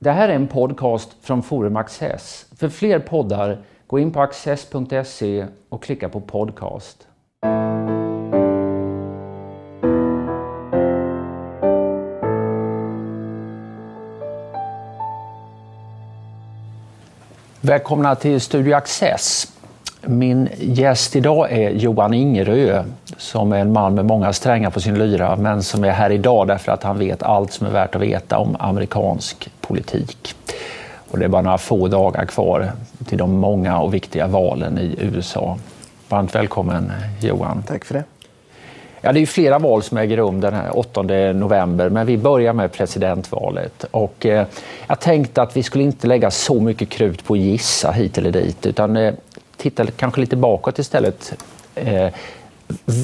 [0.00, 2.46] Det här är en podcast från Forum Access.
[2.56, 7.06] För fler poddar, gå in på access.se och klicka på podcast.
[17.60, 19.52] Välkomna till Studio Access.
[20.02, 22.84] Min gäst idag är Johan Ingerö
[23.18, 26.46] som är en man med många strängar på sin lyra men som är här idag
[26.46, 30.34] därför att han vet allt som är värt att veta om amerikansk politik.
[31.10, 32.72] Och det är bara några få dagar kvar
[33.06, 35.58] till de många och viktiga valen i USA.
[36.08, 37.62] Varmt välkommen Johan.
[37.66, 38.04] Tack för det.
[39.00, 42.52] Ja, det är flera val som äger rum den här 8 november, men vi börjar
[42.52, 43.84] med presidentvalet.
[43.90, 44.46] Och, eh,
[44.86, 48.30] jag tänkte att vi skulle inte lägga så mycket krut på att gissa hit eller
[48.30, 49.14] dit, utan eh,
[49.56, 51.32] titta kanske lite bakåt istället.
[51.74, 52.08] Eh,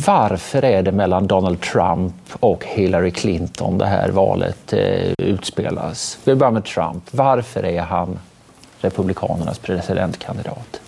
[0.07, 6.19] varför är det mellan Donald Trump och Hillary Clinton det här valet eh, utspelas?
[6.25, 7.05] Vi börjar med Trump.
[7.11, 8.19] Varför är han
[8.81, 10.81] Republikanernas presidentkandidat?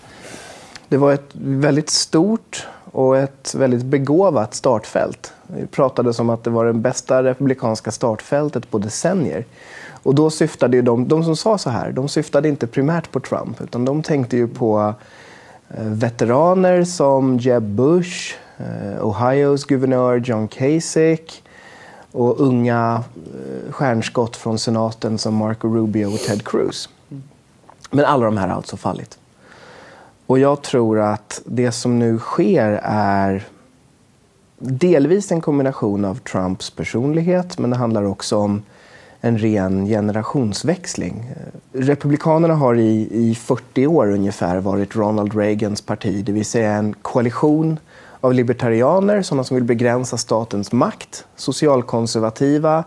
[0.89, 5.33] Det var ett väldigt stort och ett väldigt begåvat startfält.
[5.47, 9.45] Vi pratade om att det var det bästa republikanska startfältet på decennier.
[10.03, 13.21] Och då syftade ju de, de som sa så här, de syftade inte primärt på
[13.21, 14.95] Trump utan de tänkte ju på
[15.69, 21.43] eh, veteraner som Jeb Bush, Eh, Ohios guvernör John Kasich
[22.13, 26.89] och unga eh, stjärnskott från senaten som Marco Rubio och Ted Cruz.
[27.91, 29.19] Men alla de här har alltså fallit.
[30.27, 33.47] Och jag tror att det som nu sker är
[34.59, 38.63] delvis en kombination av Trumps personlighet men det handlar också om
[39.21, 41.31] en ren generationsväxling.
[41.31, 46.73] Eh, republikanerna har i, i 40 år ungefär varit Ronald Reagans parti, det vill säga
[46.73, 47.79] en koalition
[48.27, 52.85] av libertarianer, sådana som vill begränsa statens makt, socialkonservativa,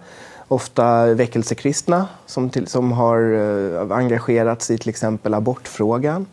[0.47, 6.25] ofta väckelsekristna som, till, som har eh, engagerats i till exempel abortfrågan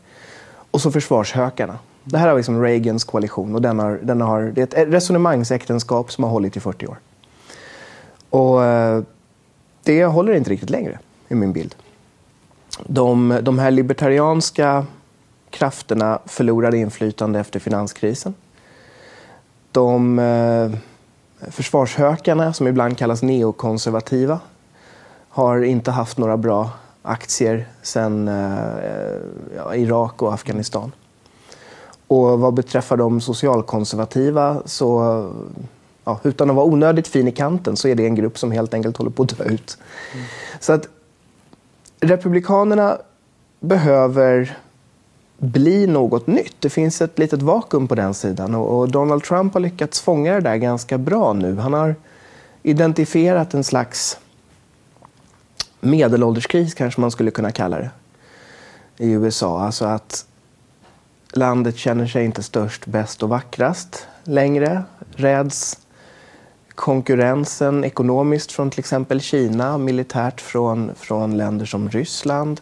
[0.71, 1.79] och så försvarshökarna.
[2.05, 6.13] Det här är liksom Reagans koalition och den har, den har, det är ett resonemangsäktenskap
[6.13, 6.97] som har hållit i 40 år.
[8.31, 9.03] Och eh,
[9.83, 11.75] det håller inte riktigt längre, i min bild.
[12.87, 14.87] De, de här libertarianska
[15.51, 18.35] krafterna förlorade inflytande efter finanskrisen.
[19.77, 20.71] De eh,
[21.51, 24.41] försvarshökarna, som ibland kallas neokonservativa,
[25.29, 26.71] har inte haft några bra
[27.03, 28.55] aktier sedan eh,
[29.57, 30.93] ja, Irak och Afghanistan.
[32.07, 35.01] Och vad beträffar de socialkonservativa så
[36.05, 38.75] ja, utan att vara onödigt fin i kanten så är det en grupp som helt
[38.75, 39.79] enkelt håller på att dö ut.
[40.15, 40.27] Mm.
[40.61, 40.89] Så att
[42.01, 42.99] Republikanerna
[43.61, 44.59] behöver
[45.39, 46.57] bli något nytt.
[46.61, 50.41] Det finns ett litet vakuum på den sidan och, Donald Trump har lyckats fånga det
[50.41, 51.57] där ganska bra nu.
[51.57, 51.95] Han har
[52.63, 54.19] identifierat en slags
[55.81, 57.91] medelålderskris kanske man skulle kunna kalla det
[58.99, 59.61] i USA.
[59.61, 60.27] Alltså att
[61.33, 64.83] landet känner sig inte störst, bäst och vackrast längre.
[65.11, 65.79] Räds
[66.75, 72.61] konkurrensen ekonomiskt från till exempel Kina, militärt från, från länder som Ryssland.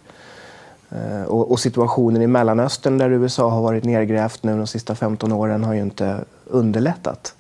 [0.94, 5.32] Eh, och, och, situationen i Mellanöstern där USA har varit nedgrävt nu de sista 15
[5.32, 7.34] åren har ju inte underlättat.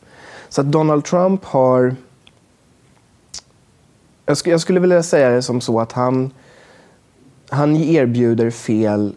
[0.48, 1.96] Så att Donald Trump har...
[4.26, 6.30] Jag, sk jag skulle vilja säga det som så att han,
[7.48, 9.14] han erbjuder fel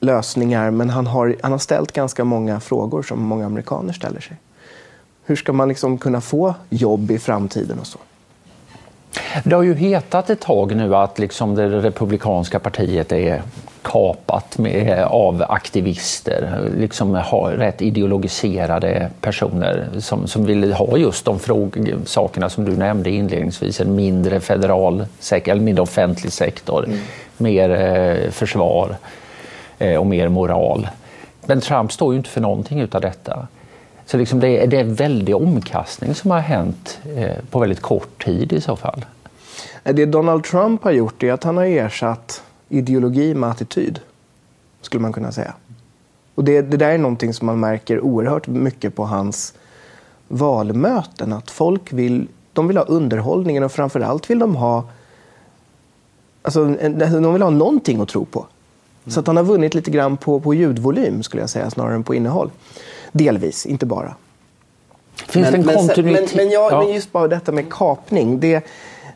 [0.00, 4.36] lösningar men han har, han har ställt ganska många frågor som många amerikaner ställer sig.
[5.24, 7.98] Hur ska man liksom kunna få jobb i framtiden och så?
[9.44, 13.42] Det har ju hetat ett tag nu att liksom det republikanska partiet är
[13.82, 21.38] kapat med, av aktivister, liksom har rätt ideologiserade personer som, som vill ha just de
[21.38, 26.98] fråg, sakerna som du nämnde inledningsvis, en mindre federal eller mindre offentlig sektor, mm.
[27.36, 28.96] mer eh, försvar
[29.78, 30.88] eh, och mer moral.
[31.46, 33.46] Men Trump står ju inte för någonting utav detta.
[34.06, 37.80] Så liksom det, är, det är en väldig omkastning som har hänt eh, på väldigt
[37.80, 39.04] kort tid i så fall.
[39.82, 44.00] Det Donald Trump har gjort är att han har ersatt ideologi med attityd,
[44.80, 45.54] skulle man kunna säga.
[46.34, 49.54] Och det, det där är någonting som man märker oerhört mycket på hans
[50.28, 51.32] valmöten.
[51.32, 54.84] Att folk vill, de vill ha underhållningen och framförallt vill de ha
[56.42, 58.46] Alltså, de vill ha någonting att tro på.
[59.06, 62.04] Så att han har vunnit lite grann på, på ljudvolym, skulle jag säga, snarare än
[62.04, 62.50] på innehåll.
[63.14, 64.14] Delvis, inte bara.
[65.14, 66.34] Finns men, en kontinuitet?
[66.34, 66.82] Men, men, ja, ja.
[66.82, 68.40] men just bara detta med kapning.
[68.40, 68.66] Det,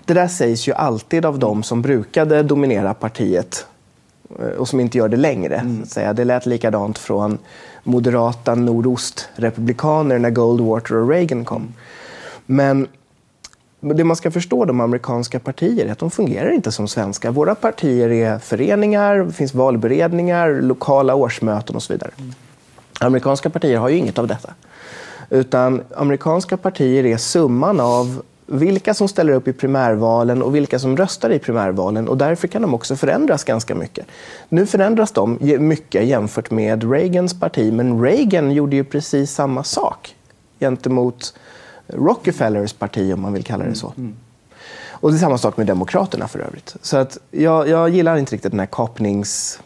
[0.05, 3.67] det där sägs ju alltid av de som brukade dominera partiet
[4.39, 5.57] eh, och som inte gör det längre.
[5.57, 5.87] Mm.
[5.87, 6.13] Säga.
[6.13, 7.39] Det lät likadant från
[7.85, 11.75] moderata nordostrepublikaner när Goldwater och Reagan kom.
[12.47, 12.89] Men
[13.81, 17.31] det man ska förstå de amerikanska partier är att de fungerar inte som svenska.
[17.31, 22.11] Våra partier är föreningar, det finns valberedningar, lokala årsmöten och så vidare.
[22.99, 24.55] Amerikanska partier har ju inget av detta.
[25.31, 30.97] Utan amerikanska partier är summan av vilka som ställer upp i primärvalen och vilka som
[30.97, 32.09] röstar i primärvalen.
[32.09, 34.07] Och därför kan de också förändras ganska mycket.
[34.49, 40.15] Nu förändras de mycket jämfört med Reagans parti, men Reagan gjorde ju precis samma sak
[40.61, 41.35] gentemot
[41.87, 43.93] Rockefellers parti, om man vill kalla det så.
[43.97, 44.17] Mm.
[45.01, 46.77] Och det är samma sak med Demokraterna för övrigt.
[46.83, 49.61] Så att jag, jag gillar inte riktigt den här kapnings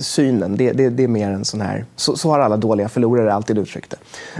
[0.00, 0.56] synen.
[0.56, 1.84] Det, det, det, är mer en sån här...
[1.96, 3.96] Så, så, har alla dåliga förlorare alltid uttryckt det.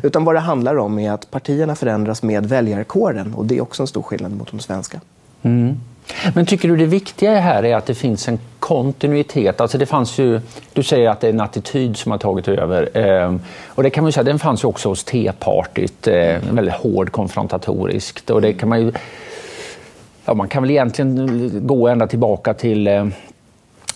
[0.07, 3.83] Utan vad det handlar om är att partierna förändras med väljarkåren och det är också
[3.83, 5.01] en stor skillnad mot de svenska.
[5.43, 5.77] Mm.
[6.35, 9.61] Men tycker du det viktiga här är att det finns en kontinuitet?
[9.61, 10.41] Alltså det fanns ju,
[10.73, 12.99] du säger att det är en attityd som har tagit över.
[12.99, 13.37] Eh,
[13.69, 18.31] och det kan man säga, den fanns ju också hos T-partyt, eh, väldigt hård konfrontatoriskt.
[18.31, 18.93] Och det kan man ju,
[20.25, 23.07] ja, man kan väl egentligen gå ända tillbaka till eh,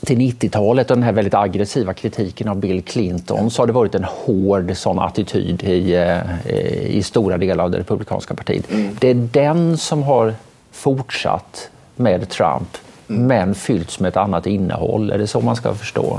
[0.06, 3.95] till 90-talet och den här väldigt aggressiva kritiken av Bill Clinton så har det varit
[3.95, 8.71] en hård sån attityd i, eh, i stora delar av det republikanska partiet.
[8.73, 8.97] Mm.
[9.00, 10.35] Det är den som har
[10.73, 12.77] fortsatt med Trump
[13.09, 13.27] mm.
[13.27, 15.11] men fyllts med ett annat innehåll.
[15.11, 16.19] Är det så man ska förstå?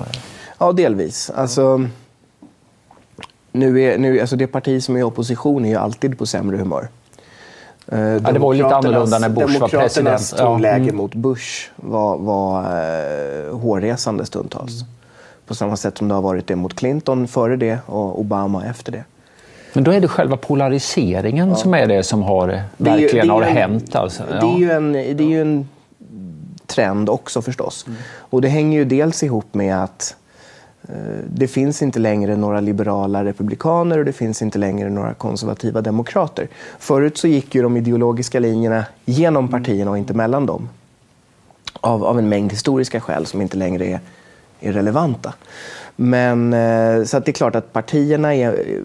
[0.57, 1.29] Ja, delvis.
[1.29, 1.87] Alltså,
[3.51, 6.57] nu är, nu, alltså det parti som är i opposition är ju alltid på sämre
[6.57, 6.87] humör.
[7.91, 9.71] Eh, ja, det var lite annorlunda när Bush var president.
[9.71, 10.83] Demokraternas tonläge ja.
[10.83, 10.95] mm.
[10.95, 14.81] mot Bush var, var eh, hårresande stundtals.
[14.81, 14.93] Mm.
[15.47, 18.91] På samma sätt som det har varit det mot Clinton före det och Obama efter
[18.91, 19.03] det.
[19.73, 21.55] Men då är det själva polariseringen ja.
[21.55, 23.95] som är det som har, det verkligen ju, har en, hänt.
[23.95, 24.23] Alltså.
[24.31, 24.39] Ja.
[24.39, 25.69] Det, är ju en, det är ju en
[26.65, 27.85] trend också förstås.
[27.87, 27.99] Mm.
[28.17, 30.15] Och det hänger ju dels ihop med att
[30.89, 35.81] Eh, det finns inte längre några liberala republikaner och det finns inte längre några konservativa
[35.81, 36.47] demokrater.
[36.79, 40.69] Förut så gick ju de ideologiska linjerna genom partierna och inte mellan dem.
[41.81, 43.99] Av, av en mängd historiska skäl som inte längre är,
[44.59, 45.33] är relevanta.
[45.95, 48.81] Men eh, så att det är klart att partierna är...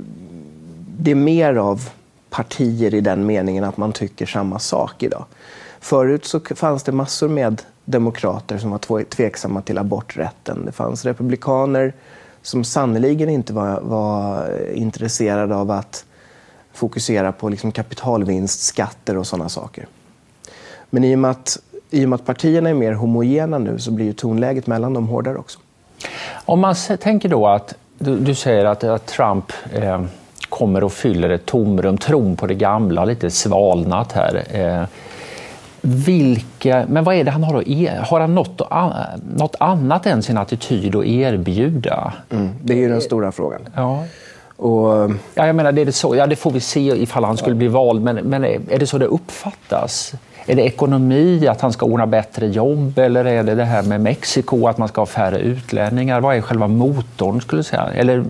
[0.99, 1.89] Det är mer av
[2.31, 5.25] partier i den meningen att man tycker samma sak idag.
[5.81, 10.65] Förut så fanns det massor med demokrater som var tveksamma till aborträtten.
[10.67, 11.93] Det fanns republikaner
[12.43, 16.05] som sannerligen inte var, var intresserade av att
[16.73, 19.87] fokusera på liksom kapitalvinstskatter och sådana saker.
[20.91, 21.59] Men i och, med att,
[21.91, 25.09] i och med att partierna är mer homogena nu så blir ju tonläget mellan dem
[25.09, 25.59] hårdare också.
[26.45, 30.05] Om man tänker då att du, du säger att, att Trump eh,
[30.49, 34.45] kommer och fyller ett tomrum, tron på det gamla, lite svalnat här.
[34.51, 34.87] Eh,
[35.87, 38.61] vilka, men vad är det han har att er, Har han något,
[39.37, 42.13] något annat än sin attityd att erbjuda?
[42.31, 43.61] Mm, det är ju den stora frågan.
[43.75, 44.05] Ja.
[44.57, 47.37] Och, ja, jag menar, det, är det, så, ja, det får vi se ifall han
[47.37, 50.15] skulle bli vald, men, men är det så det uppfattas?
[50.47, 54.01] Är det ekonomi, att han ska ordna bättre jobb eller är det det här med
[54.01, 56.21] Mexiko, att man ska ha färre utlänningar?
[56.21, 57.91] Vad är själva motorn skulle jag säga?
[57.95, 58.25] Eller,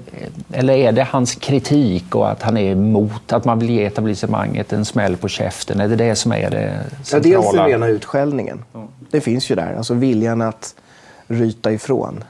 [0.53, 4.73] eller är det hans kritik och att han är emot, att man vill ge etablissemanget
[4.73, 5.81] en smäll på käften?
[5.81, 7.35] Är det det som är det centrala?
[7.35, 8.65] Ja, dels den rena utskällningen.
[9.11, 10.75] Det finns ju där, alltså viljan att
[11.27, 12.25] ryta ifrån.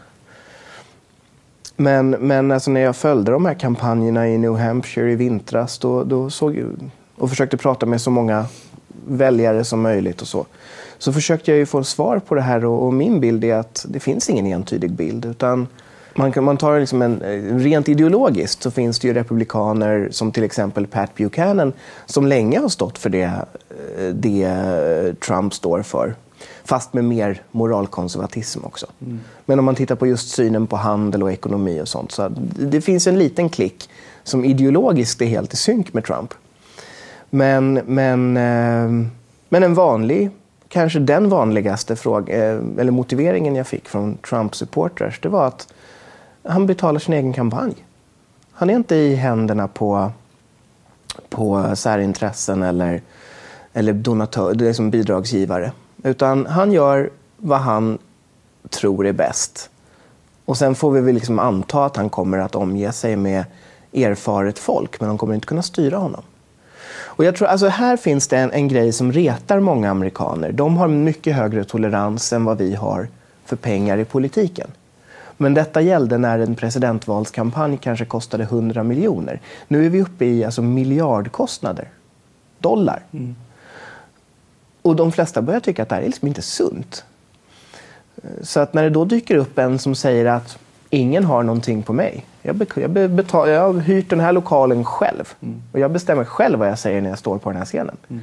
[1.76, 6.04] Men, men alltså när jag följde de här kampanjerna i New Hampshire i vintras då,
[6.04, 6.66] då såg jag,
[7.16, 8.46] och försökte prata med så många
[9.06, 10.46] väljare som möjligt och så.
[10.98, 13.86] Så försökte jag ju få svar på det här och, och min bild är att
[13.88, 15.24] det finns ingen entydig bild.
[15.24, 15.66] Utan
[16.14, 17.20] man, kan, man tar liksom en,
[17.60, 21.72] rent ideologiskt så finns det ju republikaner som till exempel Pat Buchanan
[22.06, 23.32] som länge har stått för det,
[24.12, 26.14] det Trump står för.
[26.64, 28.86] Fast med mer moralkonservatism också.
[29.00, 29.20] Mm.
[29.46, 32.80] Men om man tittar på just synen på handel och ekonomi och sånt så det
[32.80, 33.90] finns en liten klick
[34.22, 36.34] som ideologiskt är helt i synk med Trump.
[37.34, 39.08] Men, men, eh,
[39.48, 40.30] men en vanlig,
[40.68, 45.74] kanske den vanligaste fråga, eh, eller motiveringen jag fick från Trump-supporters, det var att
[46.42, 47.74] han betalar sin egen kampanj.
[48.52, 50.12] Han är inte i händerna på,
[51.28, 53.02] på särintressen eller,
[53.72, 55.72] eller donatör, det är som bidragsgivare.
[56.02, 57.98] Utan han gör vad han
[58.70, 59.70] tror är bäst.
[60.44, 63.44] Och sen får vi väl liksom anta att han kommer att omge sig med
[63.92, 66.22] erfaret folk, men de kommer inte kunna styra honom.
[67.16, 70.52] Och jag tror, alltså här finns det en, en grej som retar många amerikaner.
[70.52, 73.08] De har mycket högre tolerans än vad vi har
[73.44, 74.70] för pengar i politiken.
[75.36, 79.40] Men detta gällde när en presidentvalskampanj kanske kostade 100 miljoner.
[79.68, 81.88] Nu är vi uppe i alltså miljardkostnader.
[82.58, 83.02] Dollar.
[83.12, 83.36] Mm.
[84.82, 87.04] Och de flesta börjar tycka att det här är liksom inte sunt.
[88.42, 90.58] Så att när det då dyker upp en som säger att
[90.94, 92.24] ingen har någonting på mig.
[92.42, 95.34] Jag, jag, betal, jag har hyrt den här lokalen själv.
[95.42, 95.62] Mm.
[95.72, 97.96] Och jag bestämmer själv vad jag säger när jag står på den här scenen.
[98.10, 98.22] Mm.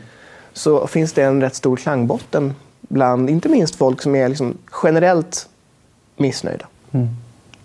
[0.53, 5.49] så finns det en rätt stor klangbotten bland inte minst folk som är liksom generellt
[6.17, 6.65] missnöjda.
[6.91, 7.07] Mm.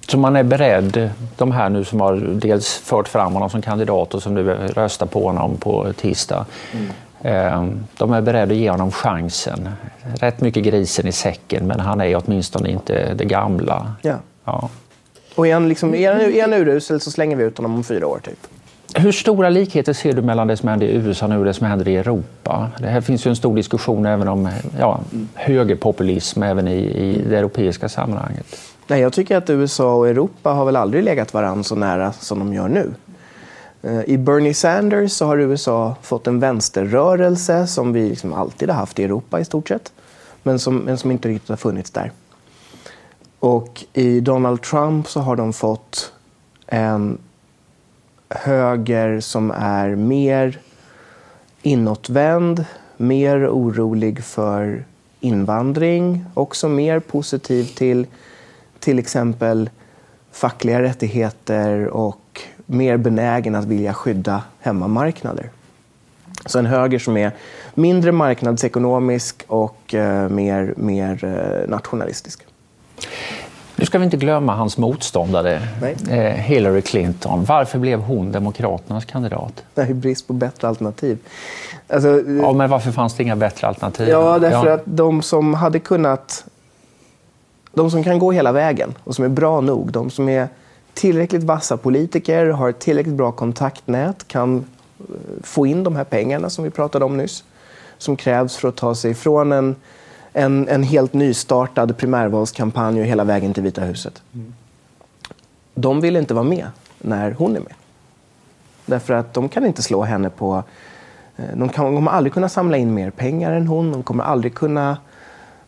[0.08, 4.14] Så man är beredd, de här nu som har dels fört fram honom som kandidat
[4.14, 6.86] och som nu röstar på honom på tisdag, mm.
[7.20, 7.64] Eh,
[7.96, 9.68] de är beredda att ge honom chansen.
[10.20, 13.94] Rätt mycket grisen i säcken, men han är åtminstone inte det gamla.
[14.02, 14.14] Ja.
[14.44, 14.68] ja.
[15.36, 17.84] Och är han, liksom, är, han, är han urusel så slänger vi ut honom om
[17.84, 18.20] fyra år.
[18.24, 18.46] typ.
[18.94, 21.66] Hur stora likheter ser du mellan det som händer i USA nu och det som
[21.66, 22.70] händer i Europa?
[22.78, 25.00] Det här finns ju en stor diskussion även om ja,
[25.34, 28.46] högerpopulism även i, i det europeiska sammanhanget.
[28.86, 32.38] Nej, jag tycker att USA och Europa har väl aldrig legat varandra så nära som
[32.38, 32.94] de gör nu.
[33.82, 38.76] Eh, I Bernie Sanders så har USA fått en vänsterrörelse som vi liksom alltid har
[38.76, 39.92] haft i Europa i stort sett,
[40.42, 42.10] men som, men som inte riktigt har funnits där.
[43.46, 46.12] Och i Donald Trump så har de fått
[46.66, 47.18] en
[48.30, 50.58] höger som är mer
[51.62, 52.64] inåtvänd,
[52.96, 54.84] mer orolig för
[55.20, 58.06] invandring, också mer positiv till
[58.78, 59.70] till exempel
[60.32, 65.50] fackliga rättigheter och mer benägen att vilja skydda hemmamarknader.
[66.46, 67.32] Så en höger som är
[67.74, 72.45] mindre marknadsekonomisk och eh, mer, mer eh, nationalistisk.
[73.78, 75.60] Nu ska vi inte glömma hans motståndare,
[76.08, 77.44] eh, Hillary Clinton.
[77.44, 79.64] Varför blev hon Demokraternas kandidat?
[79.74, 81.18] Är brist på bättre alternativ.
[81.88, 82.08] Alltså,
[82.42, 84.08] ja, men varför fanns det inga bättre alternativ?
[84.08, 84.74] Ja, därför ja.
[84.74, 86.44] att de som hade kunnat...
[87.72, 90.48] De som kan gå hela vägen och som är bra nog, de som är
[90.94, 94.56] tillräckligt vassa politiker, har ett tillräckligt bra kontaktnät, kan
[94.98, 95.04] eh,
[95.42, 97.44] få in de här pengarna som vi pratade om nyss,
[97.98, 99.76] som krävs för att ta sig från en
[100.36, 104.22] en, en helt nystartad primärvalskampanj och hela vägen till Vita huset.
[105.74, 106.66] De vill inte vara med
[106.98, 107.72] när hon är med.
[108.86, 110.62] Därför att de kan inte slå henne på...
[111.36, 113.92] Eh, de, kan, de kommer aldrig kunna samla in mer pengar än hon.
[113.92, 114.98] De kommer aldrig kunna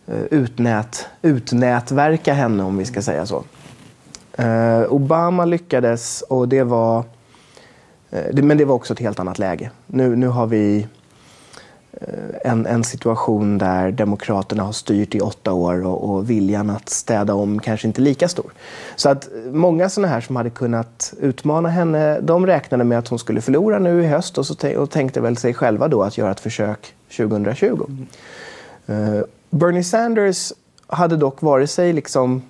[0.06, 3.44] eh, utnät, utnätverka henne, om vi ska säga så.
[4.40, 6.98] Uh, Obama lyckades, och det var...
[6.98, 9.70] Uh, det, men det var också ett helt annat läge.
[9.87, 10.87] Nu, nu har vi
[12.00, 16.88] Eh, en, en situation där Demokraterna har styrt i åtta år och, och viljan att
[16.88, 18.52] städa om kanske inte är lika stor.
[18.97, 23.19] Så att många sådana här som hade kunnat utmana henne, de räknade med att hon
[23.19, 26.31] skulle förlora nu i höst och, så och tänkte väl sig själva då att göra
[26.31, 27.87] ett försök 2020.
[28.87, 29.14] Mm.
[29.14, 30.52] Uh, Bernie Sanders
[30.87, 32.43] hade dock vare sig liksom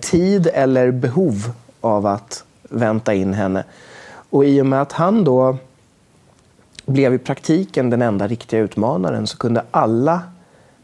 [0.00, 3.64] tid eller behov av att vänta in henne.
[4.30, 5.56] Och i och med att han då
[6.86, 10.22] blev i praktiken den enda riktiga utmanaren så kunde alla,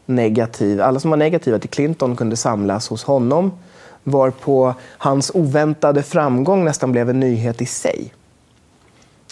[0.05, 3.51] negativ, alla som var negativa till Clinton kunde samlas hos honom
[4.03, 8.13] varpå hans oväntade framgång nästan blev en nyhet i sig.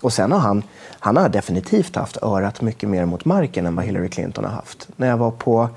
[0.02, 0.64] Och sen har han,
[1.00, 4.88] han har definitivt haft örat mycket mer mot marken än vad Hillary Clinton har haft.
[4.96, 5.70] När jag var på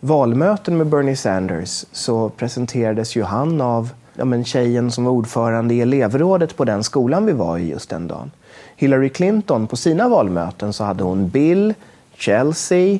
[0.00, 5.74] valmöten med Bernie Sanders så presenterades ju han av ja, men tjejen som var ordförande
[5.74, 8.30] i elevrådet på den skolan vi var i just den dagen.
[8.80, 11.74] Hillary Clinton på sina valmöten så hade hon Bill,
[12.14, 12.98] Chelsea,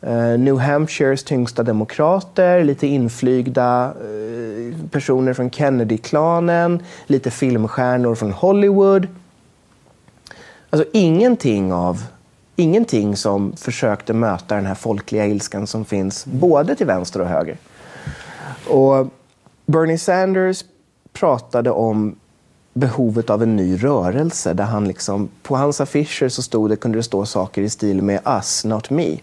[0.00, 9.08] eh, New Hampshires tyngsta demokrater, lite inflygda eh, personer från Kennedy-klanen, lite filmstjärnor från Hollywood.
[10.70, 12.02] Alltså ingenting av
[12.56, 17.56] ingenting som försökte möta den här folkliga ilskan som finns både till vänster och höger.
[18.68, 19.06] Och
[19.66, 20.64] Bernie Sanders
[21.12, 22.16] pratade om
[22.76, 24.54] behovet av en ny rörelse.
[24.54, 28.02] Där han liksom, på hans affischer så stod det, kunde det stå saker i stil
[28.02, 29.18] med us, not me.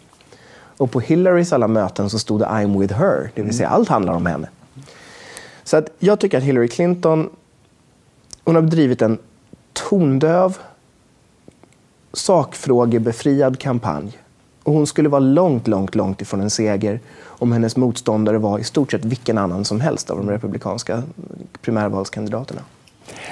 [0.78, 3.90] Och på Hillarys alla möten så stod det I'm with her, det vill säga allt
[3.90, 4.50] handlar om henne.
[5.64, 7.30] Så att jag tycker att Hillary Clinton
[8.44, 9.18] hon har bedrivit en
[9.74, 10.58] tondöv,
[12.14, 14.18] sakfrågebefriad kampanj.
[14.64, 18.64] Och hon skulle vara långt, långt, långt ifrån en seger om hennes motståndare var i
[18.64, 21.04] stort sett vilken annan som helst av de republikanska
[21.62, 22.62] primärvalskandidaterna.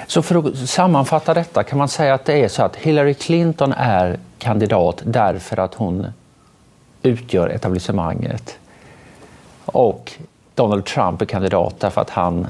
[0.06, 3.72] Så för att sammanfatta detta kan man säga att det är så att Hillary Clinton
[3.72, 6.06] är kandidat därför att hon
[7.02, 8.58] utgör etablissemanget.
[9.64, 10.12] Och
[10.54, 12.46] Donald Trump är kandidat därför att han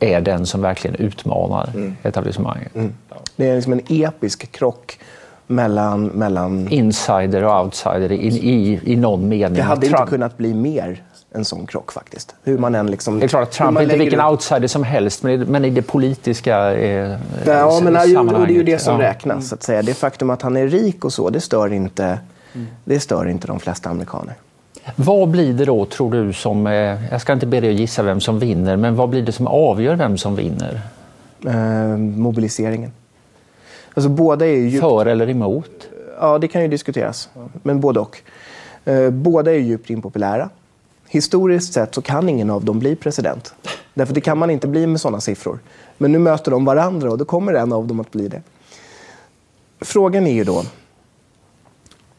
[0.00, 1.96] är den som verkligen utmanar mm.
[2.02, 2.74] etablissemanget.
[2.74, 2.94] Mm.
[3.36, 4.98] Det är liksom en episk krock
[5.46, 6.06] mellan...
[6.06, 6.68] mellan...
[6.68, 9.54] Insider och outsider i, i, i någon mening.
[9.54, 12.34] Det hade inte kunnat bli mer en sån krock faktiskt.
[12.42, 15.22] Hur man än liksom, det är klart att Trump är inte vilken outsider som helst,
[15.22, 18.32] men i, men i det politiska eh, ja, men, sammanhanget.
[18.32, 19.08] Och det är ju det som ja.
[19.08, 19.48] räknas.
[19.48, 19.82] Så att säga.
[19.82, 22.18] Det faktum att han är rik och så, det stör inte,
[22.84, 24.34] det stör inte de flesta amerikaner.
[24.96, 26.66] Vad blir det då, tror du, som...
[26.66, 29.32] Eh, jag ska inte be dig att gissa vem som vinner, men vad blir det
[29.32, 30.80] som avgör vem som vinner?
[31.46, 32.92] Eh, mobiliseringen.
[33.94, 34.80] Alltså båda är ju...
[34.80, 35.88] För eller emot?
[36.20, 37.28] Ja, det kan ju diskuteras.
[37.62, 38.18] Men både och.
[38.84, 40.50] Eh, båda är djupt impopulära.
[41.08, 43.54] Historiskt sett så kan ingen av dem bli president.
[43.94, 45.58] Därför det kan man inte bli med sådana siffror.
[45.98, 48.42] Men nu möter de varandra och då kommer en av dem att bli det.
[49.80, 50.64] Frågan är ju då,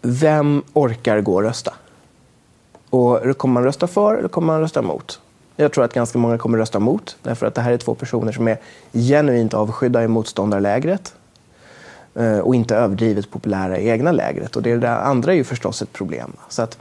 [0.02, 1.74] vem orkar gå och rösta?
[2.90, 5.20] Och kommer man rösta för eller kommer man rösta emot?
[5.56, 8.32] Jag tror att ganska många kommer rösta emot, därför att det här är två personer
[8.32, 8.58] som är
[8.94, 11.14] genuint avskydda i motståndarlägret
[12.16, 14.56] eh, och inte överdrivet populära i egna lägret.
[14.56, 16.34] Och det där andra är ju förstås ett problem.
[16.50, 16.78] Så att,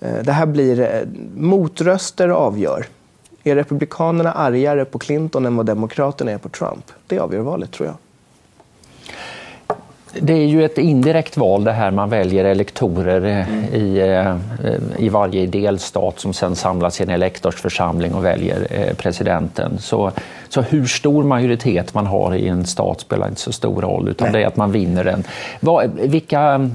[0.00, 0.80] Eh, det här blir...
[0.80, 1.02] Eh,
[1.36, 2.86] motröster avgör.
[3.44, 6.92] Är Republikanerna argare på Clinton än vad Demokraterna är på Trump?
[7.06, 7.96] Det avgör valet, tror jag.
[10.20, 13.64] Det är ju ett indirekt val det här man väljer elektorer mm.
[13.74, 14.36] i, eh,
[15.04, 19.78] i varje delstat som sen samlas i en elektorsförsamling och väljer eh, presidenten.
[19.78, 20.12] Så,
[20.48, 24.32] så hur stor majoritet man har i en stat spelar inte så stor roll utan
[24.32, 25.24] det är att man vinner den.
[25.92, 26.70] Vilka,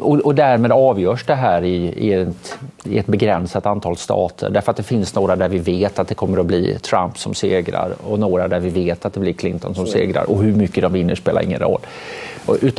[0.00, 4.70] och, och därmed avgörs det här i, i, ett, i ett begränsat antal stater därför
[4.70, 7.92] att det finns några där vi vet att det kommer att bli Trump som segrar
[8.06, 10.92] och några där vi vet att det blir Clinton som segrar och hur mycket de
[10.92, 11.80] vinner spelar ingen roll.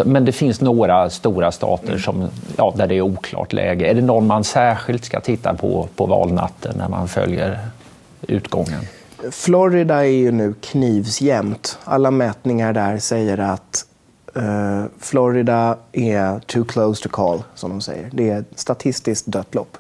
[0.06, 2.28] Men det finns några stora stater som,
[2.58, 3.88] ja, där det är oklart läge.
[3.88, 7.60] Är det någon man särskilt ska titta på på valnatten när man följer
[8.22, 8.82] utgången?
[9.32, 11.78] Florida är ju nu knivsjämnt.
[11.84, 13.86] Alla mätningar där säger att
[14.38, 18.10] uh, Florida är too close to call, som de säger.
[18.14, 19.78] Det är ett statistiskt dött lopp.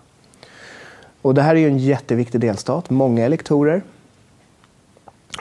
[1.22, 3.82] Och det här är ju en jätteviktig delstat, många elektorer.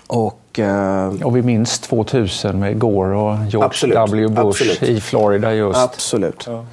[0.06, 4.28] Och, eh, och vi minns 2000 med Gore och George absolut, W.
[4.28, 4.82] Bush absolut.
[4.82, 5.80] i Florida just.
[5.80, 6.44] Absolut.
[6.46, 6.66] Ja.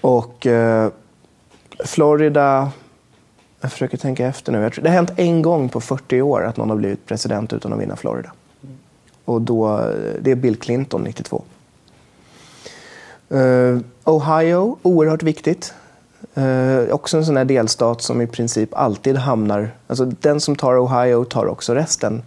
[0.00, 0.90] Och eh,
[1.84, 2.70] Florida...
[3.60, 4.70] Jag försöker tänka efter nu.
[4.82, 7.80] Det har hänt en gång på 40 år att någon har blivit president utan att
[7.80, 8.32] vinna Florida.
[9.24, 9.90] Och då,
[10.20, 11.44] det är Bill Clinton 92.
[13.34, 15.74] Uh, Ohio, oerhört viktigt.
[16.38, 19.70] Uh, också en sån här delstat som i princip alltid hamnar...
[19.86, 22.22] Alltså den som tar Ohio tar också resten.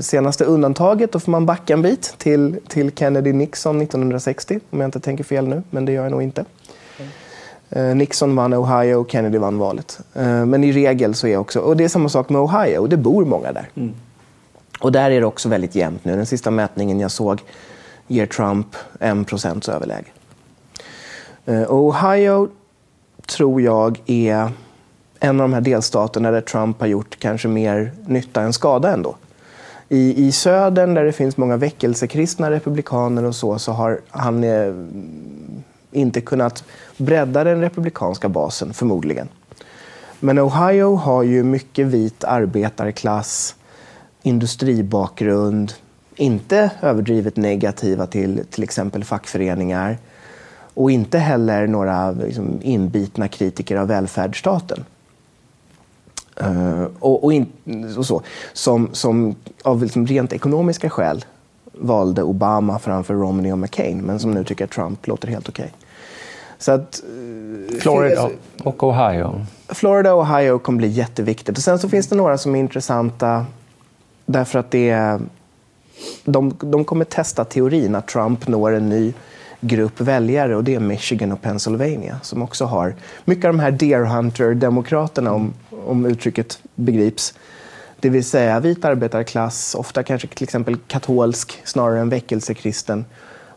[0.00, 5.00] Senaste undantaget, då får man backa en bit till, till Kennedy-Nixon 1960, om jag inte
[5.00, 6.44] tänker fel nu, men det gör jag nog inte.
[7.70, 7.98] Mm.
[7.98, 10.00] Nixon vann Ohio och Kennedy vann valet.
[10.16, 11.60] Uh, men i regel så är också...
[11.60, 13.68] Och det är samma sak med Ohio, det bor många där.
[13.74, 13.94] Mm.
[14.80, 16.16] Och där är det också väldigt jämnt nu.
[16.16, 17.42] Den sista mätningen jag såg
[18.06, 20.06] ger Trump 1 procents överläge.
[21.48, 22.48] Uh, Ohio
[23.26, 24.50] tror jag är
[25.20, 29.16] en av de här delstaterna där Trump har gjort kanske mer nytta än skada ändå.
[29.88, 34.74] I, I södern, där det finns många väckelsekristna republikaner och så, så har han eh,
[35.92, 36.64] inte kunnat
[36.96, 39.28] bredda den republikanska basen, förmodligen.
[40.20, 43.54] Men Ohio har ju mycket vit arbetarklass,
[44.22, 45.72] industribakgrund,
[46.16, 49.98] inte överdrivet negativa till till exempel fackföreningar
[50.74, 54.84] och inte heller några liksom, inbitna kritiker av välfärdsstaten.
[56.42, 57.46] Uh, och, och, in,
[57.98, 58.22] och, så,
[58.52, 61.24] som, som av liksom rent ekonomiska skäl
[61.72, 65.64] valde Obama framför Romney och McCain, men som nu tycker att Trump låter helt okej.
[65.64, 65.74] Okay.
[66.58, 68.30] Så att, uh, Florida
[68.64, 69.46] och Ohio.
[69.68, 71.58] Florida och Ohio kommer bli jätteviktigt.
[71.58, 73.46] Och sen så finns det några som är intressanta
[74.26, 75.20] därför att det är,
[76.24, 79.12] de, de kommer testa teorin att Trump når en ny
[79.60, 83.70] grupp väljare och det är Michigan och Pennsylvania som också har mycket av de här
[83.70, 85.54] Deer Hunter-demokraterna, om,
[85.86, 87.34] om uttrycket begrips.
[88.00, 93.04] Det vill säga vit arbetarklass, ofta kanske till exempel katolsk snarare än väckelsekristen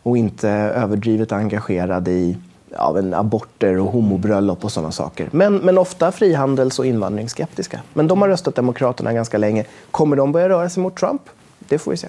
[0.02, 2.36] och inte överdrivet engagerad i
[2.70, 5.28] ja, aborter och homobröllop och sådana saker.
[5.32, 7.80] Men, men ofta frihandels och invandringsskeptiska.
[7.94, 9.64] Men de har röstat Demokraterna ganska länge.
[9.90, 11.22] Kommer de börja röra sig mot Trump?
[11.58, 12.08] Det får vi se.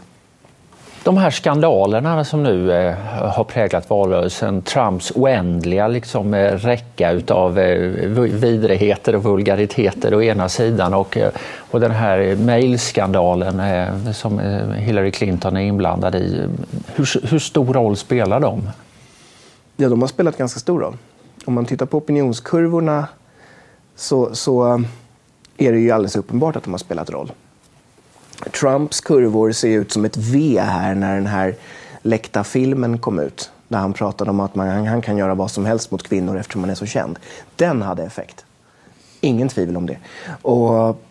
[1.03, 2.95] De här skandalerna som nu eh,
[3.35, 7.77] har präglat valrörelsen, Trumps oändliga liksom, eh, räcka av eh,
[8.17, 11.31] vidrigheter och vulgariteter å ena sidan och, eh,
[11.71, 16.47] och den här mejlskandalen eh, som eh, Hillary Clinton är inblandad i.
[16.95, 18.69] Hur, hur stor roll spelar de?
[19.77, 20.97] Ja, de har spelat ganska stor roll.
[21.45, 23.07] Om man tittar på opinionskurvorna
[23.95, 24.79] så, så eh,
[25.57, 27.31] är det ju alldeles uppenbart att de har spelat roll.
[28.49, 31.55] Trumps kurvor ser ut som ett V här när den här
[32.01, 33.51] läckta filmen kom ut.
[33.67, 36.61] Där han pratade om att man, han kan göra vad som helst mot kvinnor eftersom
[36.61, 37.19] han är så känd.
[37.55, 38.45] Den hade effekt.
[39.21, 39.97] Ingen tvivel om det.
[40.41, 41.01] Och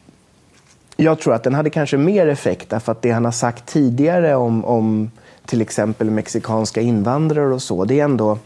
[0.97, 4.35] jag tror att den hade kanske mer effekt därför att det han har sagt tidigare
[4.35, 5.11] om, om
[5.47, 8.39] till exempel mexikanska invandrare och så, det är ändå...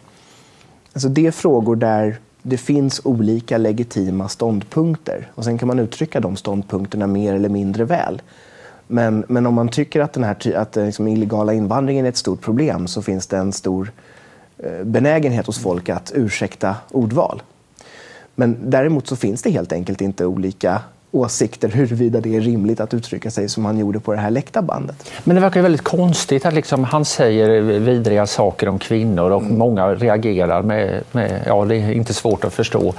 [0.92, 6.20] Alltså det är frågor där det finns olika legitima ståndpunkter och sen kan man uttrycka
[6.20, 8.22] de ståndpunkterna mer eller mindre väl.
[8.86, 12.40] Men, men om man tycker att den här att liksom illegala invandringen är ett stort
[12.40, 13.92] problem så finns det en stor
[14.58, 17.42] eh, benägenhet hos folk att ursäkta ordval.
[18.34, 20.80] Men däremot så finns det helt enkelt inte olika
[21.14, 24.62] åsikter huruvida det är rimligt att uttrycka sig som han gjorde på det här läckta
[24.62, 25.10] bandet.
[25.24, 29.58] Men det verkar väldigt konstigt att liksom han säger vidriga saker om kvinnor och mm.
[29.58, 32.94] många reagerar med, med, ja det är inte svårt att förstå.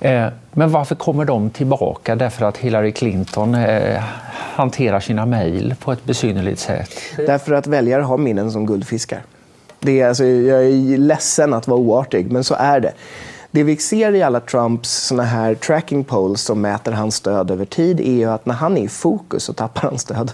[0.00, 2.16] Eh, men varför kommer de tillbaka?
[2.16, 6.90] Därför att Hillary Clinton eh, hanterar sina mejl på ett besynnerligt sätt?
[7.16, 9.22] Därför att väljare har minnen som guldfiskar.
[9.80, 12.92] Det är, alltså, jag är ledsen att vara oartig, men så är det.
[13.50, 17.64] Det vi ser i alla Trumps såna här tracking polls som mäter hans stöd över
[17.64, 20.32] tid är ju att när han är i fokus så tappar han stöd.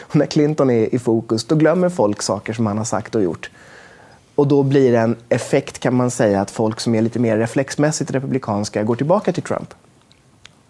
[0.00, 3.22] Och när Clinton är i fokus då glömmer folk saker som han har sagt och
[3.22, 3.50] gjort.
[4.34, 7.38] Och då blir det en effekt kan man säga att folk som är lite mer
[7.38, 9.74] reflexmässigt republikanska går tillbaka till Trump.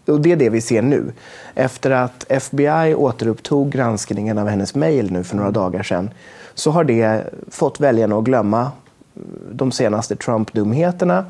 [0.06, 1.12] Och det är det vi ser nu.
[1.54, 6.10] Efter att FBI återupptog granskningen av hennes mejl nu för några dagar sedan
[6.54, 9.22] så har det fått väljarna att glömma eh,
[9.52, 11.24] de senaste Trump-dumheterna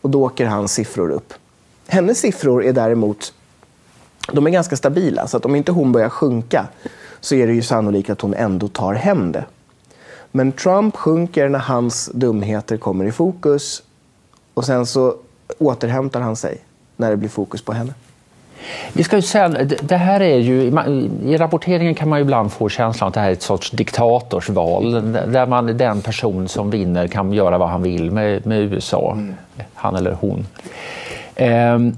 [0.00, 1.34] och då åker hans siffror upp.
[1.86, 3.32] Hennes siffror är däremot
[4.32, 6.66] de är ganska stabila, så att om inte hon börjar sjunka
[7.20, 9.44] så är det ju sannolikt att hon ändå tar hem det.
[10.32, 13.82] Men Trump sjunker när hans dumheter kommer i fokus
[14.54, 15.14] och sen så
[15.58, 16.58] återhämtar han sig
[16.96, 17.92] när det blir fokus på henne.
[18.92, 19.48] Vi ska ju säga,
[19.82, 20.62] det här är ju,
[21.24, 24.92] I rapporteringen kan man ju ibland få känslan att det här är ett sorts diktatorsval
[25.12, 29.34] där man, den person som vinner kan göra vad han vill med, med USA, mm.
[29.74, 30.46] han eller hon.
[31.34, 31.96] Ehm,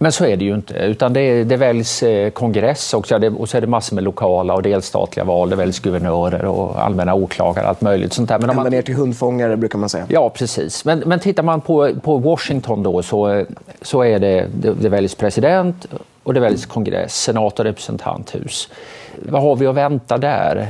[0.00, 3.56] men så är det ju inte, utan det, det väljs eh, kongress också och så
[3.56, 5.50] är det massor med lokala och delstatliga val.
[5.50, 8.38] Det väljs guvernörer och allmänna åklagare, allt möjligt sånt där.
[8.38, 10.06] Men Ända man, ner till hundfångare brukar man säga.
[10.08, 10.84] Ja, precis.
[10.84, 13.44] Men, men tittar man på, på Washington då så,
[13.82, 15.86] så är det, det, det väljs president
[16.22, 18.68] och det väljs kongress, senat och representanthus.
[19.22, 20.68] Vad har vi att vänta där?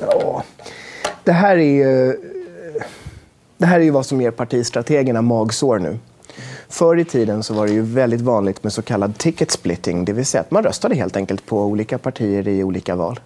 [0.00, 0.42] Ja,
[1.24, 2.16] det här är ju,
[3.58, 5.98] det här är ju vad som ger partistrategerna magsår nu.
[6.68, 10.12] Förr i tiden så var det ju väldigt vanligt med så kallad ticket splitting, det
[10.12, 13.20] vill säga att man röstade helt enkelt på olika partier i olika val.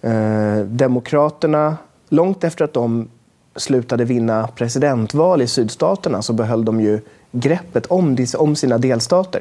[0.00, 1.76] Eh, Demokraterna,
[2.08, 3.08] långt efter att de
[3.56, 7.00] slutade vinna presidentval i sydstaterna så behöll de ju
[7.32, 9.40] greppet om, om sina delstater.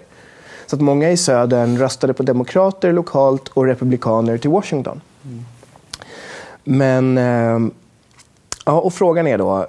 [0.65, 5.01] Så att många i södern röstade på demokrater lokalt och republikaner till Washington.
[5.23, 5.45] Mm.
[6.63, 7.71] Men, eh,
[8.65, 9.67] ja, och frågan är då,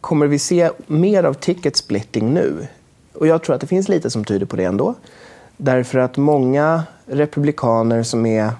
[0.00, 2.66] kommer vi se mer av ticket splitting nu?
[3.22, 4.94] Och jag tror att det finns lite som tyder på det ändå.
[5.56, 8.50] Därför att många republikaner som är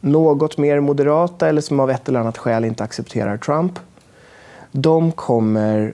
[0.00, 3.78] något mer moderata eller som av ett eller annat skäl inte accepterar Trump,
[4.72, 5.92] de kommer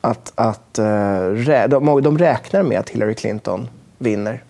[0.00, 0.32] att...
[0.34, 4.42] att eh, de räknar med att Hillary Clinton vinner.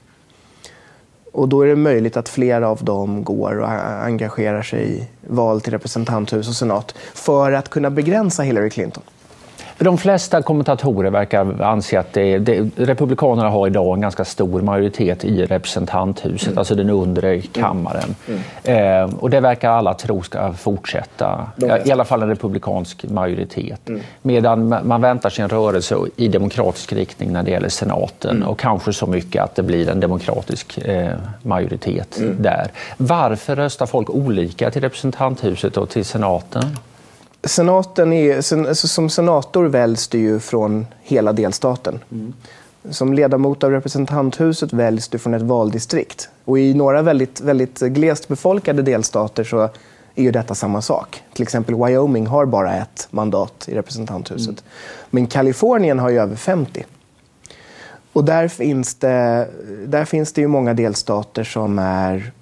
[1.33, 3.71] Och då är det möjligt att flera av dem går och
[4.05, 9.03] engagerar sig i val till representanthus och senat för att kunna begränsa Hillary Clinton.
[9.83, 15.25] De flesta kommentatorer verkar anse att det, det, Republikanerna har idag en ganska stor majoritet
[15.25, 16.59] i representanthuset, mm.
[16.59, 18.15] alltså den undre kammaren.
[18.29, 18.41] Mm.
[18.65, 19.11] Mm.
[19.11, 21.47] Eh, och det verkar alla tro ska fortsätta,
[21.85, 23.89] i alla fall en republikansk majoritet.
[23.89, 24.01] Mm.
[24.23, 28.49] Medan man väntar sig en rörelse i demokratisk riktning när det gäller senaten mm.
[28.49, 31.13] och kanske så mycket att det blir en demokratisk eh,
[31.43, 32.37] majoritet mm.
[32.43, 32.71] där.
[32.97, 36.77] Varför röstar folk olika till representanthuset och till senaten?
[37.45, 41.99] Senaten är, alltså som senator väljs du ju från hela delstaten.
[42.13, 42.33] Mm.
[42.91, 46.29] Som ledamot av representanthuset väljs du från ett valdistrikt.
[46.45, 49.69] Och I några väldigt, väldigt glest befolkade delstater så
[50.15, 51.23] är ju detta samma sak.
[51.33, 54.49] Till exempel Wyoming har bara ett mandat i representanthuset.
[54.49, 54.63] Mm.
[55.11, 56.85] Men Kalifornien har ju över 50.
[58.13, 59.49] Och där finns det,
[59.87, 62.33] där finns det ju många delstater som är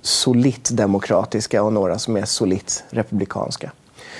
[0.00, 3.70] solitt demokratiska och några som är solitt republikanska.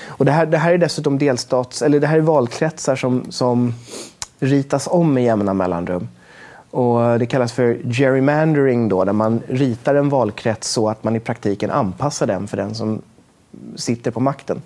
[0.06, 3.74] Och det, här, det här är dessutom delstats, eller det här är valkretsar som, som
[4.40, 6.08] ritas om med jämna mellanrum.
[6.70, 11.20] Och det kallas för gerrymandering, då, där man ritar en valkrets så att man i
[11.20, 13.02] praktiken anpassar den för den som
[13.76, 14.62] sitter på makten.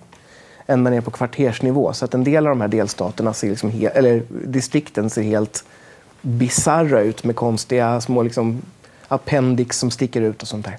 [0.67, 1.93] Ända ner på kvartersnivå.
[1.93, 5.65] Så att en del av de här delstaterna, ser liksom eller distrikten, ser helt
[6.23, 8.63] bizarra ut med konstiga små liksom,
[9.09, 10.79] appendix som sticker ut och sånt där.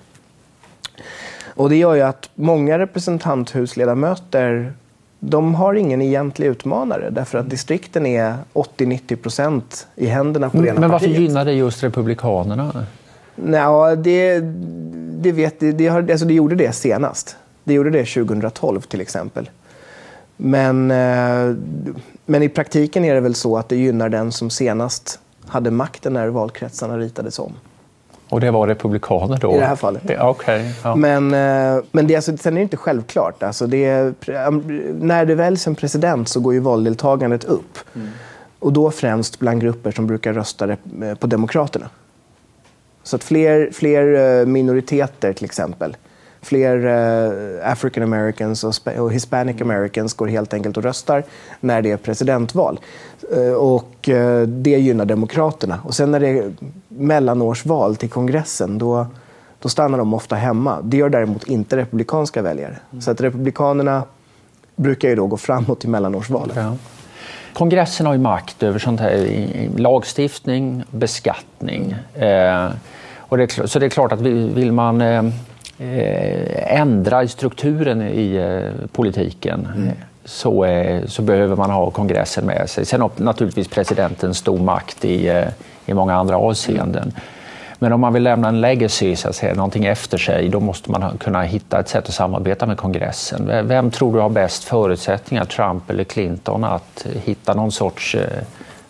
[1.57, 4.73] Och det gör ju att många representanthusledamöter
[5.19, 10.79] de har ingen egentlig utmanare därför att distrikten är 80-90 procent i händerna på rena
[10.79, 11.21] Men varför partiet.
[11.21, 12.85] gynnar det just Republikanerna?
[13.35, 14.39] Nå, det,
[15.21, 17.35] det, vet, det, det, har, alltså det gjorde det senast.
[17.63, 19.49] Det gjorde det 2012 till exempel.
[20.37, 21.55] Men, eh,
[22.25, 26.13] men i praktiken är det väl så att det gynnar den som senast hade makten
[26.13, 27.53] när valkretsarna ritades om.
[28.29, 29.55] Och det var republikaner då?
[29.55, 30.03] I det här fallet.
[30.05, 30.95] Ja, okay, ja.
[30.95, 33.43] Men, eh, men det, alltså, sen är det inte självklart.
[33.43, 34.13] Alltså, det är,
[35.03, 37.77] när det väljs en president så går ju valdeltagandet upp.
[37.95, 38.07] Mm.
[38.59, 40.77] Och då främst bland grupper som brukar rösta
[41.19, 41.89] på Demokraterna.
[43.03, 45.97] Så att fler, fler minoriteter till exempel
[46.47, 51.23] fler uh, African Americans och, och, Hispanic Americans går helt enkelt och röstar
[51.59, 52.79] när det är presidentval.
[53.37, 55.79] Uh, och uh, det gynnar Demokraterna.
[55.83, 56.53] Och sen när det är
[56.87, 59.07] mellanårsval till kongressen då,
[59.59, 60.81] då stannar de ofta hemma.
[60.83, 62.77] Det gör däremot inte republikanska väljare.
[62.91, 63.01] Mm.
[63.01, 64.03] Så att Republikanerna
[64.75, 66.55] brukar ju då gå framåt i mellanårsvalet.
[66.55, 66.75] Ja.
[67.53, 69.29] Kongressen har ju makt över sånt här,
[69.77, 71.95] lagstiftning, beskattning.
[72.13, 72.69] Eh,
[73.17, 75.01] och det, så det är klart att vill man
[75.79, 79.89] eh, ändra i strukturen i eh, politiken mm.
[80.25, 82.85] så, eh, så behöver man ha kongressen med sig.
[82.85, 85.43] Sen har naturligtvis presidenten stor makt i,
[85.85, 87.03] i många andra avseenden.
[87.03, 87.13] Mm.
[87.79, 90.91] Men om man vill lämna en legacy, så att säga, någonting efter sig, då måste
[90.91, 93.67] man kunna hitta ett sätt att samarbeta med kongressen.
[93.67, 98.15] Vem tror du har bäst förutsättningar, Trump eller Clinton, att hitta någon sorts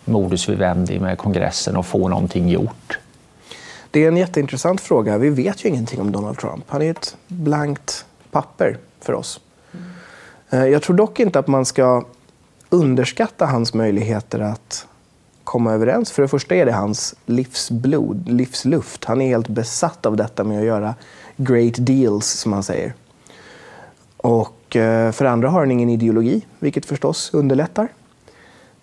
[0.04, 2.98] modus vivendi med kongressen och få någonting gjort?
[3.90, 5.18] Det är en jätteintressant fråga.
[5.18, 6.64] Vi vet ju ingenting om Donald Trump.
[6.68, 9.40] Han är ett blankt papper för oss.
[10.50, 10.72] Mm.
[10.72, 12.04] Jag tror dock inte att man ska
[12.68, 14.86] underskatta hans möjligheter att
[15.44, 16.10] komma överens.
[16.10, 19.04] För det första är det hans livsblod, livsluft.
[19.04, 20.94] Han är helt besatt av detta med att göra
[21.36, 22.94] great deals, som han säger.
[24.16, 27.88] Och eh, för det andra har han ingen ideologi, vilket förstås underlättar.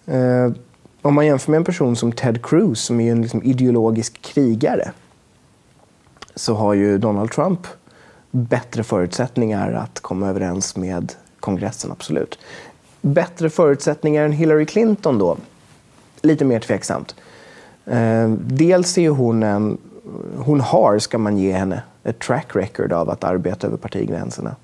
[0.06, 0.52] Eh,
[1.06, 4.92] om man jämför med en person som Ted Cruz som är en liksom ideologisk krigare
[6.36, 7.68] så har ju Donald Trump
[8.32, 12.40] bättre förutsättningar att komma överens med kongressen, absolut.
[13.02, 15.38] Bättre förutsättningar än Hillary Clinton då?
[16.22, 17.16] Lite mer tveksamt.
[17.86, 19.78] Eh, dels är hon en...
[20.38, 24.56] Hon har, ska man ge henne, ett track record av att arbeta över partigränserna.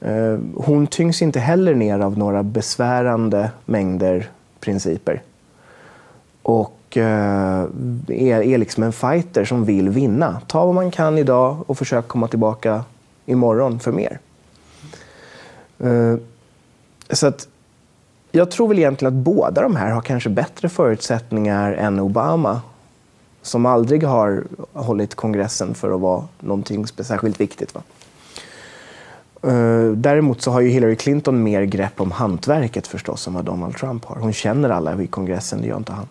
[0.00, 4.30] Eh, hon tyngs inte heller ner av några besvärande mängder
[4.60, 5.22] principer.
[6.42, 7.64] Och eh,
[8.08, 10.40] är, är liksom en fighter som vill vinna.
[10.46, 12.84] Ta vad man kan idag och försök komma tillbaka
[13.26, 14.18] imorgon för mer.
[15.78, 16.16] Eh,
[17.10, 17.48] så att
[18.32, 22.60] jag tror väl egentligen att båda de här har kanske bättre förutsättningar än Obama
[23.42, 27.74] som aldrig har hållit kongressen för att vara någonting särskilt viktigt.
[27.74, 27.82] Va?
[29.42, 33.76] Eh, däremot så har ju Hillary Clinton mer grepp om hantverket förstås än vad Donald
[33.76, 34.16] Trump har.
[34.16, 36.06] Hon känner alla i kongressen, det gör inte han.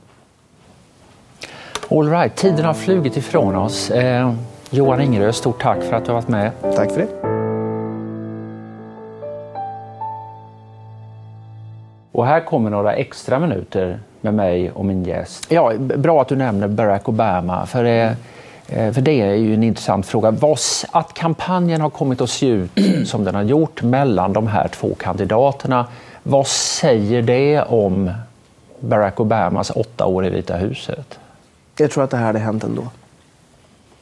[1.89, 3.91] All right, tiden har flugit ifrån oss.
[3.91, 4.33] Eh,
[4.69, 6.51] Johan Ingerö, stort tack för att du har varit med.
[6.75, 7.07] Tack för det.
[12.11, 15.51] Och här kommer några extra minuter med mig och min gäst.
[15.51, 18.13] Ja, bra att du nämner Barack Obama, för eh, Eh,
[18.71, 20.37] Eh, för det är ju en intressant fråga.
[20.91, 22.71] Att kampanjen har kommit att se ut
[23.05, 25.87] som den har gjort mellan de här två kandidaterna,
[26.23, 28.11] vad säger det om
[28.79, 31.19] Barack Obamas åtta år i Vita huset?
[31.77, 32.87] Jag tror att det här hade hänt ändå.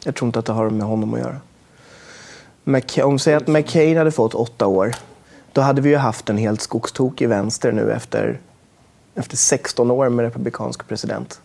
[0.03, 1.38] Jag tror inte att det har med honom att göra.
[3.06, 4.95] om vi säger att McCain hade fått åtta år,
[5.53, 8.39] då hade vi ju haft en helt skogstokig vänster nu efter,
[9.15, 11.39] efter 16 år med republikansk president.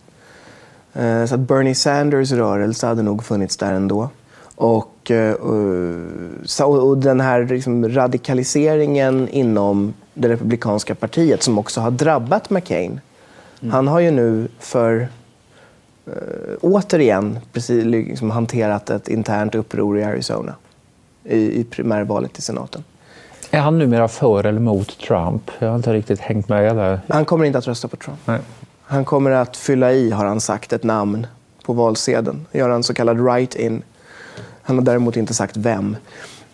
[0.93, 4.09] Eh, så att Bernie Sanders rörelse hade nog funnits där ändå.
[4.55, 5.33] Och, eh,
[6.63, 12.99] och den här liksom radikaliseringen inom det republikanska partiet som också har drabbat McCain.
[13.61, 13.73] Mm.
[13.73, 15.07] Han har ju nu för
[16.05, 16.13] äh,
[16.61, 20.55] återigen precis, liksom, hanterat ett internt uppror i Arizona
[21.23, 22.83] i, i primärvalet till senaten.
[23.51, 25.51] Är han numera för eller mot Trump?
[25.59, 26.99] Jag har inte riktigt hängt med där.
[27.09, 28.19] Han kommer inte att rösta på Trump.
[28.25, 28.39] Nej.
[28.93, 31.27] Han kommer att fylla i, har han sagt, ett namn
[31.65, 32.45] på valsedeln.
[32.51, 33.83] Göra en så kallad write-in.
[34.61, 35.95] Han har däremot inte sagt vem.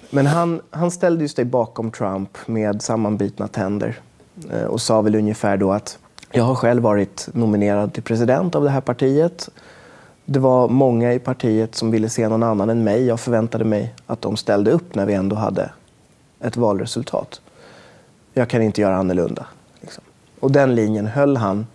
[0.10, 4.00] Men han, han ställde sig bakom Trump med sammanbitna tänder
[4.52, 5.98] eh, och sa väl ungefär då att
[6.32, 9.50] jag har själv varit nominerad till president av det här partiet.
[10.26, 13.06] Det var många i partiet som ville se någon annan än mig.
[13.06, 15.72] Jag förväntade mig att de ställde upp när vi ändå hade
[16.40, 17.42] ett valresultat.
[18.34, 19.46] Jag kan inte göra annorlunda.
[19.82, 20.04] Liksom.
[20.40, 21.66] Och den linjen höll han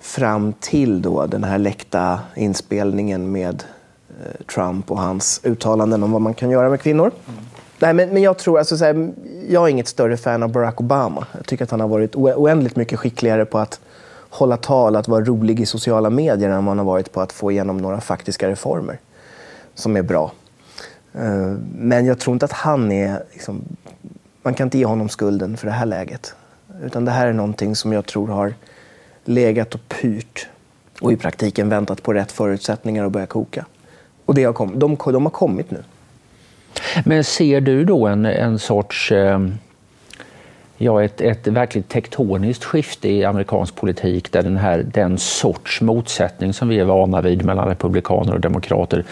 [0.00, 3.64] fram till då den här läckta inspelningen med
[4.08, 7.10] eh, Trump och hans uttalanden om vad man kan göra med kvinnor.
[7.28, 7.40] Mm.
[7.78, 9.12] Nej, men, men jag tror, alltså, så här,
[9.48, 11.26] jag är inget större fan av Barack Obama.
[11.36, 13.80] Jag tycker att han har varit oändligt mycket skickligare på att
[14.30, 17.32] hålla tal, att vara rolig i sociala medier än vad han har varit på att
[17.32, 18.98] få igenom några faktiska reformer
[19.74, 20.32] som är bra.
[21.12, 23.22] Eh, men jag tror inte att han är...
[23.32, 23.62] Liksom,
[24.42, 26.34] man kan inte ge honom skulden för det här läget.
[26.84, 28.54] Utan det här är någonting som jag tror har
[29.30, 30.48] legat och pyrt
[31.00, 33.66] och i praktiken väntat på rätt förutsättningar att börja koka.
[34.24, 35.82] Och det har kom, de, de har kommit nu.
[37.04, 39.38] Men ser du då en, en sorts eh,
[40.76, 46.52] ja, ett, ett verkligt tektoniskt skifte i amerikansk politik där den, här, den sorts motsättning
[46.52, 49.04] som vi är vana vid mellan republikaner och demokrater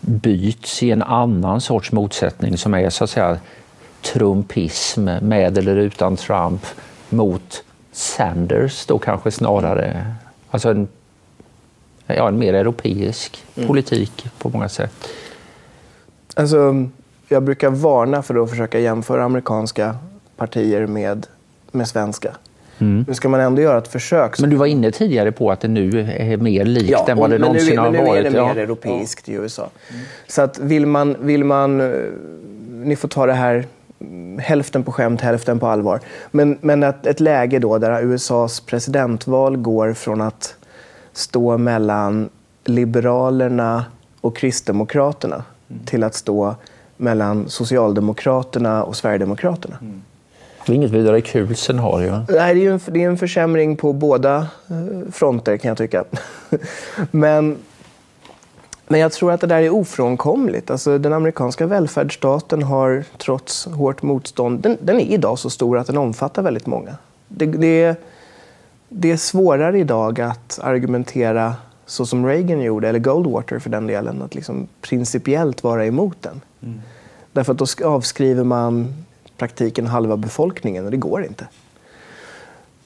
[0.00, 3.38] byts i en annan sorts motsättning som är så att säga
[4.02, 6.66] trumpism med eller utan Trump
[7.08, 7.63] mot
[7.94, 10.14] Sanders då kanske snarare.
[10.50, 10.88] Alltså en,
[12.06, 13.66] ja, en mer europeisk mm.
[13.66, 15.08] politik på många sätt.
[16.34, 16.86] Alltså,
[17.28, 19.96] jag brukar varna för att försöka jämföra amerikanska
[20.36, 21.26] partier med,
[21.72, 22.36] med svenska.
[22.78, 23.04] Mm.
[23.08, 24.40] Nu ska man ändå göra ett försök.
[24.40, 27.30] Men du var inne tidigare på att det nu är mer likt ja, än vad
[27.30, 27.94] det någonsin har varit.
[27.96, 28.54] Men nu är det mer ja.
[28.54, 29.70] europeiskt i USA.
[29.90, 30.02] Mm.
[30.26, 31.80] Så att vill man, vill man...
[31.80, 31.88] Eh,
[32.84, 33.66] ni får ta det här
[34.42, 36.00] hälften på skämt, hälften på allvar.
[36.30, 40.54] Men, men ett, ett läge då där USAs presidentval går från att
[41.12, 42.28] stå mellan
[42.64, 43.84] Liberalerna
[44.20, 45.84] och Kristdemokraterna mm.
[45.84, 46.54] till att stå
[46.96, 49.76] mellan Socialdemokraterna och Sverigedemokraterna.
[49.80, 50.02] Mm.
[50.66, 52.26] Det är inget vidare kul scenario.
[52.28, 56.04] Nej, det är, en, det är en försämring på båda eh, fronter kan jag tycka.
[57.10, 57.56] Men,
[58.88, 60.70] men jag tror att det där är ofrånkomligt.
[60.70, 65.86] Alltså, den amerikanska välfärdsstaten har trots hårt motstånd, den, den är idag så stor att
[65.86, 66.96] den omfattar väldigt många.
[67.28, 67.96] Det, det,
[68.88, 71.54] det är svårare idag att argumentera
[71.86, 76.40] så som Reagan gjorde, eller Goldwater för den delen, att liksom principiellt vara emot den.
[76.62, 76.80] Mm.
[77.32, 78.94] Därför att då avskriver man
[79.36, 81.46] praktiken halva befolkningen och det går inte.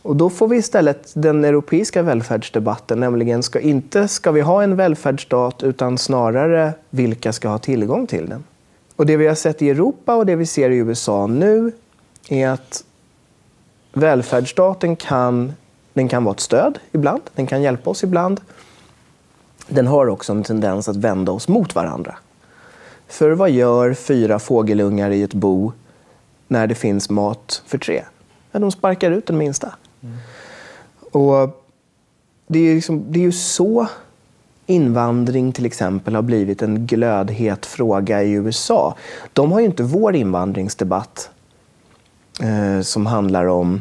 [0.08, 4.76] Och då får vi istället den europeiska välfärdsdebatten, nämligen ska inte ska vi ha en
[4.76, 8.44] välfärdsstat utan snarare vilka ska ha tillgång till den.
[8.96, 11.72] Och det vi har sett i Europa och det vi ser i USA nu
[12.28, 12.84] är att
[13.92, 15.52] välfärdsstaten kan,
[15.92, 18.40] den kan vara ett stöd ibland, den kan hjälpa oss ibland.
[19.66, 22.16] Den har också en tendens att vända oss mot varandra.
[23.08, 25.72] För vad gör fyra fågelungar i ett bo
[26.46, 28.04] när det finns mat för tre?
[28.52, 29.74] Ja, de sparkar ut den minsta.
[30.02, 30.16] Mm.
[31.12, 31.64] Och
[32.46, 33.86] det är, liksom, det är ju så
[34.66, 38.96] invandring till exempel har blivit en glödhet fråga i USA.
[39.32, 41.30] De har ju inte vår invandringsdebatt
[42.40, 43.80] eh, som handlar om,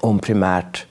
[0.00, 0.86] om primärt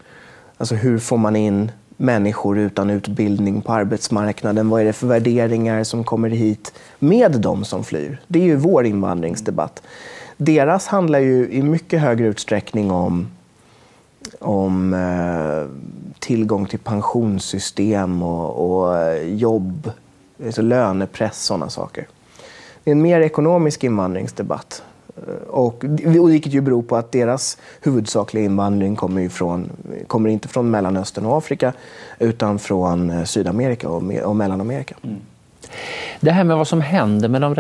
[0.60, 4.70] alltså hur får man in människor utan utbildning på arbetsmarknaden?
[4.70, 8.22] Vad är det för värderingar som kommer hit med de som flyr?
[8.28, 9.82] Det är ju vår invandringsdebatt.
[10.38, 13.28] Deras handlar ju i mycket högre utsträckning om,
[14.40, 15.66] om eh,
[16.20, 19.92] tillgång till pensionssystem och, och eh, jobb,
[20.46, 22.08] alltså lönepress, sådana saker.
[22.84, 24.84] Det är en mer ekonomisk invandringsdebatt.
[25.18, 29.70] Eh, och, vilket ju beror på att deras huvudsakliga invandring kommer, ifrån,
[30.08, 31.74] kommer inte från Mellanöstern och Afrika
[32.20, 34.96] utan från Sydamerika och, och Mellanamerika.
[35.04, 35.18] Mm.
[36.20, 37.56] Det här med vad som händer med de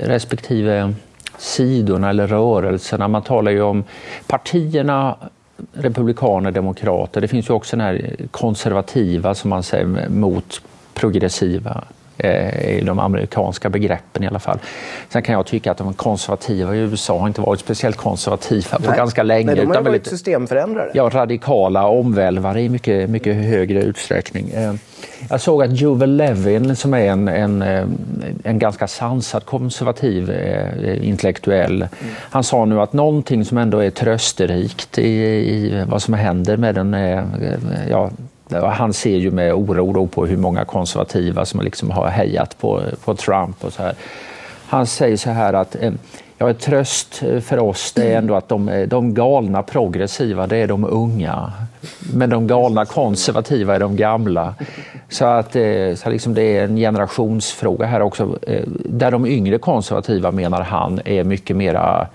[0.00, 0.94] respektive
[1.38, 3.08] sidorna eller rörelserna.
[3.08, 3.84] Man talar ju om
[4.26, 5.16] partierna
[5.72, 7.20] republikaner, demokrater.
[7.20, 10.62] Det finns ju också den här konservativa som man säger mot
[10.94, 11.84] progressiva
[12.18, 14.58] i de amerikanska begreppen i alla fall.
[15.08, 18.88] Sen kan jag tycka att de konservativa i USA har inte varit speciellt konservativa på
[18.88, 18.96] Nej.
[18.96, 19.46] ganska länge.
[19.46, 20.90] Nej, de har utan varit systemförändrare.
[20.94, 24.50] Ja, radikala omvälvare i mycket, mycket högre utsträckning.
[24.50, 24.74] Eh,
[25.30, 27.86] jag såg att Juvel Levin, som är en, en, eh,
[28.44, 31.88] en ganska sansad konservativ eh, intellektuell,
[32.30, 36.74] han sa nu att någonting som ändå är trösterikt i, i vad som händer med
[36.74, 36.96] den
[37.90, 38.10] ja,
[38.50, 43.14] han ser ju med oro på hur många konservativa som liksom har hejat på, på
[43.14, 43.64] Trump.
[43.64, 43.94] och så här.
[44.66, 45.92] Han säger så här att eh,
[46.38, 50.46] ja, ett tröst eh, för oss det är ändå att de, eh, de galna progressiva
[50.46, 51.52] det är de unga.
[52.14, 54.54] Men de galna konservativa är de gamla.
[55.08, 55.52] Så att
[55.96, 58.38] så liksom det är en generationsfråga här också.
[58.84, 62.06] Där de yngre konservativa menar han är mycket mera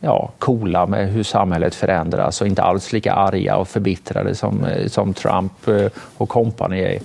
[0.00, 4.88] ja, coola med hur samhället förändras och inte alls lika arga och förbittrade som, eh,
[4.88, 7.00] som Trump eh, och kompani är.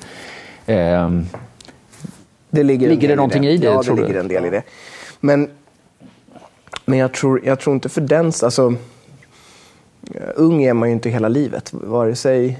[0.66, 1.26] Ehm,
[2.50, 3.66] det ligger, ligger det någonting i det?
[3.66, 4.20] Ja, det ligger du?
[4.20, 4.64] en del i det.
[5.20, 5.50] Men,
[6.86, 8.26] men jag, tror, jag tror inte för den...
[8.26, 8.74] Alltså,
[10.36, 12.60] ung är man ju inte hela livet, vare sig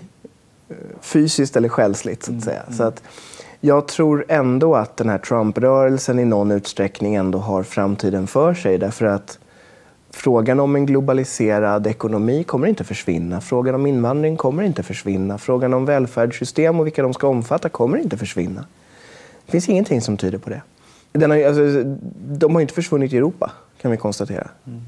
[0.70, 2.24] eh, fysiskt eller själsligt.
[2.24, 2.62] Så att säga.
[2.62, 2.74] Mm.
[2.74, 3.04] Så att,
[3.60, 8.78] jag tror ändå att den här Trump-rörelsen i någon utsträckning ändå har framtiden för sig.
[8.78, 9.40] Därför att
[10.16, 13.42] Frågan om en globaliserad ekonomi kommer inte försvinna.
[13.42, 15.38] Frågan om invandring kommer inte försvinna.
[15.38, 18.66] Frågan om välfärdssystem och vilka de ska omfatta kommer inte försvinna.
[19.46, 20.62] Det finns ingenting som tyder på det.
[21.12, 21.84] Den har, alltså,
[22.28, 23.52] de har inte försvunnit i Europa,
[23.82, 24.48] kan vi konstatera.
[24.68, 24.82] Mm.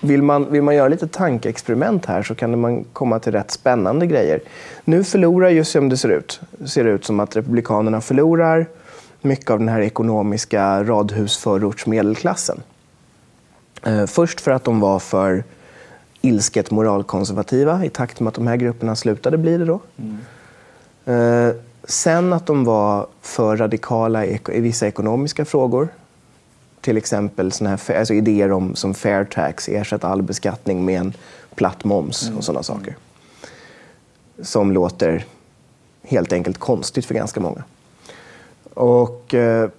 [0.00, 4.06] vill man, vill man göra lite tankeexperiment här så kan man komma till rätt spännande
[4.06, 4.40] grejer.
[4.84, 8.66] Nu förlorar ju, som det ser ut, ser det ut som att Republikanerna förlorar
[9.20, 12.62] mycket av den här ekonomiska radhusförortsmedelklassen.
[13.86, 15.44] Eh, först för att de var för
[16.20, 19.64] ilsket moralkonservativa i takt med att de här grupperna slutade bli det.
[19.64, 19.80] Då.
[19.96, 21.56] Mm.
[21.84, 25.88] Sen att de var för radikala i, vissa ekonomiska frågor.
[26.80, 31.12] Till exempel såna här, alltså idéer om, som fair tax, ersätta all beskattning med en
[31.54, 32.96] platt moms och sådana saker.
[34.42, 35.24] Som låter
[36.02, 37.64] helt enkelt konstigt för ganska många.
[38.74, 39.70] Och, eh,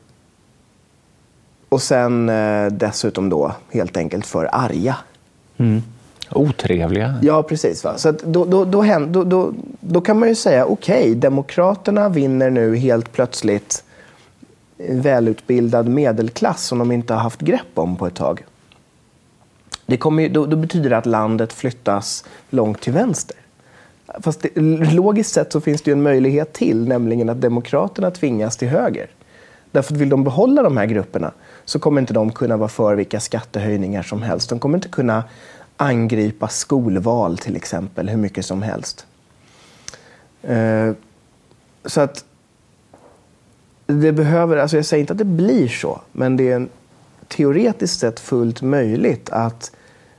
[1.69, 4.97] och sen eh, dessutom då helt enkelt för arga.
[5.57, 5.81] Mm.
[6.31, 7.15] Otrevliga.
[7.21, 7.83] Ja, precis.
[7.83, 7.97] Va?
[7.97, 12.49] Så då, då, då, då, då, då, kan man ju säga okej, okay, Demokraterna vinner
[12.49, 13.83] nu helt plötsligt
[14.77, 18.43] en välutbildad medelklass som de inte har haft grepp om på ett tag.
[19.85, 23.37] Det kommer, då, då betyder det att landet flyttas långt till vänster.
[24.21, 24.61] Fast det,
[24.93, 29.07] logiskt sett så finns det en möjlighet till, nämligen att Demokraterna tvingas till höger.
[29.71, 31.31] Därför att vill de behålla de här grupperna
[31.65, 34.49] så kommer inte de kunna vara för vilka skattehöjningar som helst.
[34.49, 35.23] De kommer inte kunna
[35.77, 39.05] angripa skolval till exempel hur mycket som helst.
[40.41, 40.91] Eh,
[41.85, 42.25] så att
[43.85, 46.69] det behöver, alltså jag säger inte att det blir så, men det är en,
[47.27, 49.71] teoretiskt sett fullt möjligt att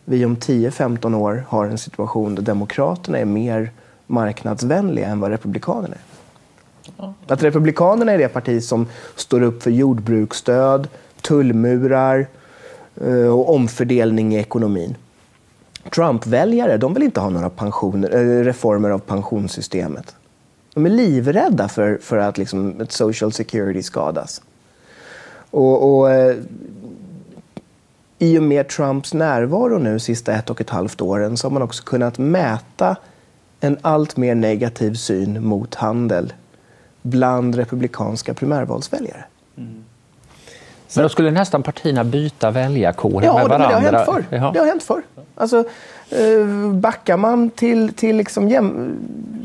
[0.04, 3.70] vi om 10-15 år har en situation där Demokraterna är mer
[4.06, 7.12] marknadsvänliga än vad Republikanerna är.
[7.26, 10.88] Att Republikanerna är det parti som står upp för jordbruksstöd,
[11.26, 12.26] tullmurar
[13.00, 14.96] eh, och omfördelning i ekonomin.
[15.94, 20.16] Trump-väljare de vill inte ha några pensioner, eh, reformer av pensionssystemet.
[20.74, 24.42] De är livrädda för, för att liksom ett social security skadas.
[25.50, 26.36] Och, och eh,
[28.18, 31.62] I och med Trumps närvaro nu sista ett och ett halvt åren så har man
[31.62, 32.96] också kunnat mäta
[33.60, 36.32] en allt mer negativ syn mot handel
[37.02, 39.24] bland republikanska primärvalsväljare.
[39.56, 39.85] Mm.
[40.94, 43.70] Men då skulle nästan partierna byta väljarkår ja, med varandra?
[43.70, 44.24] Ja, det har hänt förr.
[44.36, 44.52] Jaha.
[44.52, 45.02] Det har hänt förr.
[45.34, 45.64] Alltså,
[46.10, 48.96] eh, backar man till, till liksom jäm...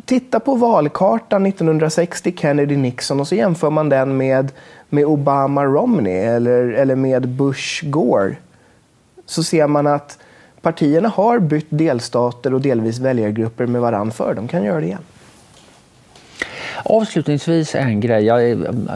[0.06, 4.52] Titta på valkartan 1960, Kennedy-Nixon, och så jämför man den med,
[4.90, 8.36] med Obama-Romney eller, eller med Bush-Gore.
[9.26, 10.18] Så ser man att
[10.62, 14.34] partierna har bytt delstater och delvis väljargrupper med varandra för.
[14.34, 15.04] De kan göra det igen.
[16.86, 18.26] Avslutningsvis en grej.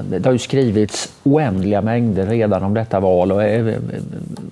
[0.10, 3.32] det har ju skrivits oändliga mängder redan om detta val.
[3.32, 3.76] Och eh,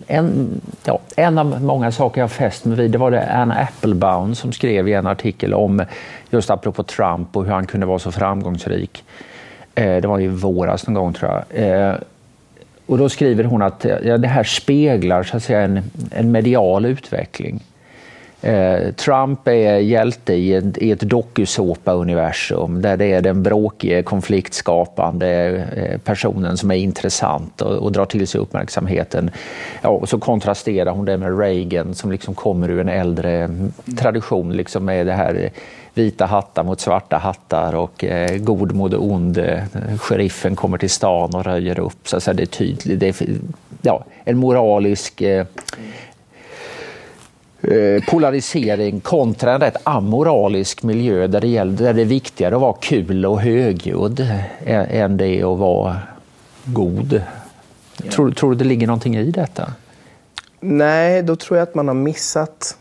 [0.07, 4.36] en, ja, en av många saker jag fäst mig vid det var det Anna Applebaum
[4.36, 5.86] som skrev i en artikel om
[6.29, 9.03] just apropå Trump och hur han kunde vara så framgångsrik.
[9.75, 11.65] Eh, det var i våras någon gång tror jag.
[11.65, 11.95] Eh,
[12.86, 17.63] och då skriver hon att det här speglar så att säga, en, en medial utveckling.
[18.43, 25.27] Eh, Trump är hjälte i ett, i ett dokusåpa-universum där det är den bråkige, konfliktskapande
[25.75, 29.31] eh, personen som är intressant och, och drar till sig uppmärksamheten.
[29.81, 33.49] Ja, och så kontrasterar hon det med Reagan som liksom kommer ur en äldre
[33.99, 35.51] tradition liksom med det här eh,
[35.93, 39.37] vita hattar mot svarta hattar och eh, god mot ond.
[39.37, 39.63] Eh,
[39.99, 42.07] sheriffen kommer till stan och röjer upp.
[42.07, 42.99] Så, så det är tydligt.
[42.99, 43.27] Det är,
[43.81, 45.45] ja, en moralisk eh,
[48.07, 52.74] polarisering kontra en rätt amoralisk miljö där det, gäller, där det är viktigare att vara
[52.74, 54.28] kul och högljudd
[54.66, 55.97] än det är att vara
[56.64, 57.22] god.
[58.03, 58.11] Ja.
[58.11, 59.74] Tror, tror du det ligger någonting i detta?
[60.59, 62.78] Nej, då tror jag att man har missat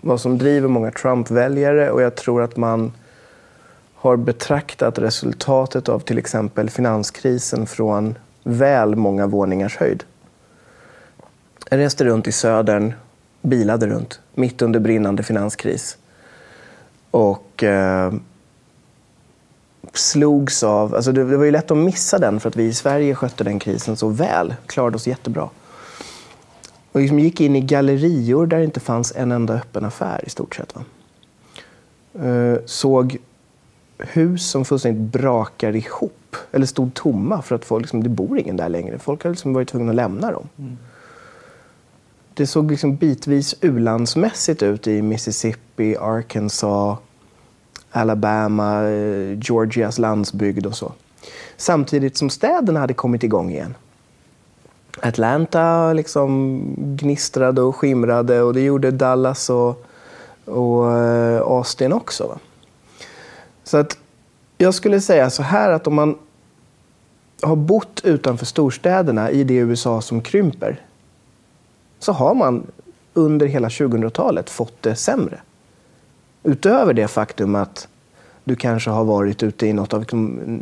[0.00, 2.92] vad som driver många Trump-väljare och jag tror att man
[3.94, 10.04] har betraktat resultatet av till exempel finanskrisen från väl många våningars höjd.
[11.70, 12.92] Jag reste runt i södern,
[13.42, 15.96] bilade runt, mitt under brinnande finanskris.
[17.10, 18.12] Och eh,
[19.92, 20.94] slogs av...
[20.94, 23.44] Alltså det, det var ju lätt att missa den för att vi i Sverige skötte
[23.44, 25.48] den krisen så väl, klarade oss jättebra.
[26.92, 30.30] Och liksom gick in i gallerior där det inte fanns en enda öppen affär i
[30.30, 30.74] stort sett.
[30.74, 30.84] Va?
[32.24, 33.18] Eh, såg
[33.98, 38.56] hus som fullständigt brakar ihop, eller stod tomma för att folk, liksom, det bor ingen
[38.56, 38.98] där längre.
[38.98, 40.48] Folk har liksom varit tvungna att lämna dem.
[40.58, 40.76] Mm.
[42.38, 46.98] Det såg liksom bitvis ulandsmässigt ut i Mississippi, Arkansas,
[47.90, 50.92] Alabama, eh, Georgias landsbygd och så.
[51.56, 53.74] Samtidigt som städerna hade kommit igång igen.
[55.02, 59.86] Atlanta liksom gnistrade och skimrade och det gjorde Dallas och,
[60.44, 62.26] och eh, Austin också.
[62.26, 62.38] Va?
[63.64, 63.98] Så att
[64.58, 66.18] jag skulle säga så här att om man
[67.42, 70.80] har bott utanför storstäderna i det USA som krymper
[71.98, 72.66] så har man
[73.14, 75.40] under hela 2000-talet fått det sämre.
[76.42, 77.88] Utöver det faktum att
[78.44, 80.04] du kanske har varit ute i något av,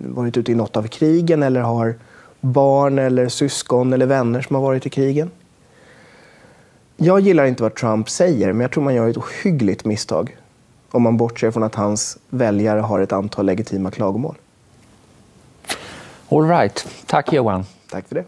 [0.04, 1.94] varit ute i något av krigen eller har
[2.40, 5.30] barn eller syskon eller vänner som har varit i krigen.
[6.96, 10.36] Jag gillar inte vad Trump säger, men jag tror man gör ett ohyggligt misstag
[10.90, 14.34] om man bortser från att hans väljare har ett antal legitima klagomål.
[16.28, 16.86] All right.
[17.06, 17.64] Tack Johan.
[17.90, 18.24] Tack för det.